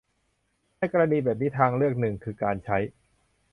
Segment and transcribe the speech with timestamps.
[0.77, 2.77] ในกรณีแบบนี้ทางเลือกหนึ่งคือการใช้